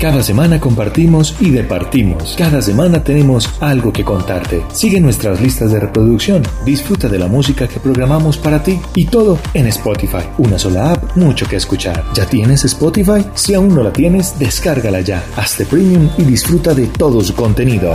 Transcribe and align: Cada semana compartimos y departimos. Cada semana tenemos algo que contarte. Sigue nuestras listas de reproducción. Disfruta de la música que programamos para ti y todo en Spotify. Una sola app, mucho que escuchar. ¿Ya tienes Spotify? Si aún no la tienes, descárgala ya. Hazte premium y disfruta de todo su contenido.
Cada 0.00 0.22
semana 0.22 0.58
compartimos 0.58 1.36
y 1.40 1.50
departimos. 1.50 2.34
Cada 2.38 2.62
semana 2.62 3.04
tenemos 3.04 3.50
algo 3.60 3.92
que 3.92 4.02
contarte. 4.02 4.64
Sigue 4.72 4.98
nuestras 4.98 5.42
listas 5.42 5.72
de 5.72 5.78
reproducción. 5.78 6.42
Disfruta 6.64 7.06
de 7.06 7.18
la 7.18 7.26
música 7.26 7.68
que 7.68 7.80
programamos 7.80 8.38
para 8.38 8.62
ti 8.62 8.80
y 8.94 9.04
todo 9.04 9.38
en 9.52 9.66
Spotify. 9.66 10.24
Una 10.38 10.58
sola 10.58 10.92
app, 10.92 11.18
mucho 11.18 11.46
que 11.46 11.56
escuchar. 11.56 12.02
¿Ya 12.14 12.24
tienes 12.24 12.64
Spotify? 12.64 13.26
Si 13.34 13.52
aún 13.52 13.74
no 13.74 13.82
la 13.82 13.92
tienes, 13.92 14.38
descárgala 14.38 15.02
ya. 15.02 15.22
Hazte 15.36 15.66
premium 15.66 16.08
y 16.16 16.22
disfruta 16.22 16.72
de 16.72 16.86
todo 16.86 17.20
su 17.20 17.34
contenido. 17.34 17.92